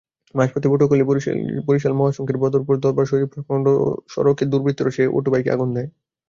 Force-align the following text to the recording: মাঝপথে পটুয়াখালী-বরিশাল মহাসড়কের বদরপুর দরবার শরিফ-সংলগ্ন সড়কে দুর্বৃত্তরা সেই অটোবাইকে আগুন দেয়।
মাঝপথে 0.35 0.67
পটুয়াখালী-বরিশাল 0.71 1.93
মহাসড়কের 1.93 2.37
বদরপুর 2.43 2.75
দরবার 2.79 3.05
শরিফ-সংলগ্ন 3.05 3.67
সড়কে 4.13 4.43
দুর্বৃত্তরা 4.51 4.91
সেই 4.91 5.09
অটোবাইকে 5.17 5.49
আগুন 5.55 5.69
দেয়। 5.75 5.89